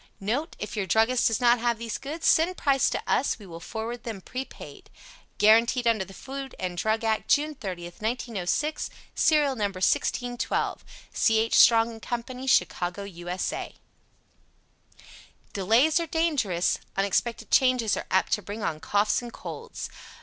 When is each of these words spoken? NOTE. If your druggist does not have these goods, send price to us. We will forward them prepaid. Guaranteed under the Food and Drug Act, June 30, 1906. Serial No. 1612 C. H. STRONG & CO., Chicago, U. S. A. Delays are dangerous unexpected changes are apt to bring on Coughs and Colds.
NOTE. 0.19 0.55
If 0.57 0.75
your 0.75 0.87
druggist 0.87 1.27
does 1.27 1.39
not 1.39 1.59
have 1.59 1.77
these 1.77 1.99
goods, 1.99 2.25
send 2.25 2.57
price 2.57 2.89
to 2.89 3.03
us. 3.05 3.37
We 3.37 3.45
will 3.45 3.59
forward 3.59 4.01
them 4.03 4.19
prepaid. 4.19 4.89
Guaranteed 5.37 5.85
under 5.85 6.03
the 6.03 6.11
Food 6.15 6.55
and 6.59 6.75
Drug 6.75 7.03
Act, 7.03 7.29
June 7.29 7.53
30, 7.53 7.83
1906. 7.83 8.89
Serial 9.13 9.55
No. 9.55 9.65
1612 9.65 10.83
C. 11.13 11.37
H. 11.37 11.53
STRONG 11.53 11.99
& 11.99 11.99
CO., 11.99 12.45
Chicago, 12.47 13.03
U. 13.03 13.29
S. 13.29 13.53
A. 13.53 13.75
Delays 15.53 15.99
are 15.99 16.07
dangerous 16.07 16.79
unexpected 16.97 17.51
changes 17.51 17.95
are 17.95 18.07
apt 18.09 18.31
to 18.31 18.41
bring 18.41 18.63
on 18.63 18.79
Coughs 18.79 19.21
and 19.21 19.31
Colds. 19.31 19.87